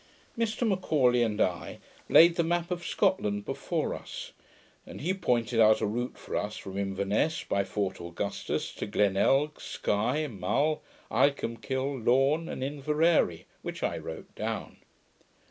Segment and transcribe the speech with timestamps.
[0.35, 1.77] Mr M'Aulay and I
[2.09, 4.31] laid the map of Scotland before us;
[4.83, 9.61] and he pointed out a rout for us from Inverness, by Fort Augustus, to Glenelg,
[9.61, 14.77] Sky, Mull, Icolmkill, Lorn, and Inveraray, which I wrote down.